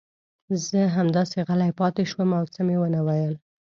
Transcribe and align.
زه 0.65 0.79
همداسې 0.97 1.37
غلی 1.47 1.71
پاتې 1.79 2.03
شوم 2.11 2.29
او 2.39 2.43
څه 2.53 2.59
مې 2.67 2.75
ونه 2.79 3.01
ویل. 3.07 3.33